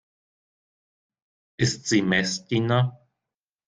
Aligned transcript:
Ist 1.57 1.85
sie 1.89 2.01
Messdiener? 2.01 2.97